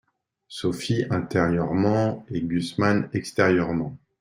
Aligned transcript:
Sophie 0.47 1.05
intérieurement 1.11 2.25
et 2.31 2.41
Gusman 2.41 3.07
extérieurement. 3.13 3.95